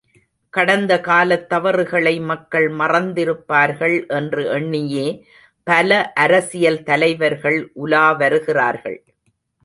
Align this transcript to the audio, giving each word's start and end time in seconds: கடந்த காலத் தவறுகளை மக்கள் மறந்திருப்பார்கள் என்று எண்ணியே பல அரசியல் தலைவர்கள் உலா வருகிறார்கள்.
கடந்த 0.53 0.99
காலத் 0.99 1.49
தவறுகளை 1.49 2.19
மக்கள் 2.19 2.71
மறந்திருப்பார்கள் 2.71 4.07
என்று 4.07 4.45
எண்ணியே 4.45 5.05
பல 5.63 6.11
அரசியல் 6.15 6.83
தலைவர்கள் 6.83 7.71
உலா 7.73 8.11
வருகிறார்கள். 8.11 8.97